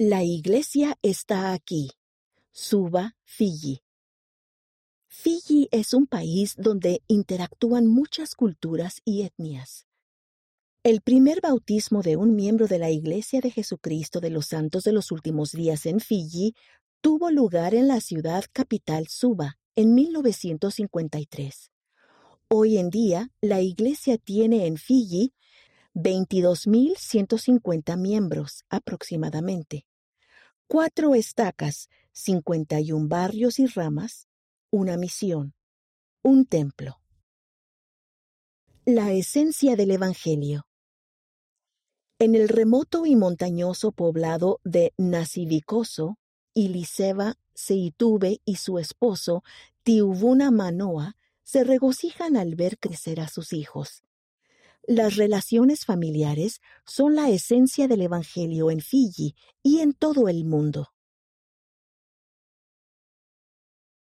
[0.00, 1.90] La iglesia está aquí.
[2.52, 3.82] Suba, Fiji.
[5.08, 9.88] Fiji es un país donde interactúan muchas culturas y etnias.
[10.84, 14.92] El primer bautismo de un miembro de la Iglesia de Jesucristo de los Santos de
[14.92, 16.54] los Últimos Días en Fiji
[17.00, 21.72] tuvo lugar en la ciudad capital Suba en 1953.
[22.46, 25.34] Hoy en día, la Iglesia tiene en Fiji
[25.98, 29.84] 22.150 miembros aproximadamente,
[30.68, 34.28] cuatro estacas, 51 barrios y ramas,
[34.70, 35.54] una misión,
[36.22, 37.00] un templo.
[38.84, 40.68] La esencia del Evangelio.
[42.20, 46.16] En el remoto y montañoso poblado de Nasivicoso,
[46.54, 49.42] Iliseba Seituve y su esposo,
[49.82, 54.04] Tiubuna Manoa, se regocijan al ver crecer a sus hijos.
[54.86, 60.92] Las relaciones familiares son la esencia del Evangelio en Fiji y en todo el mundo.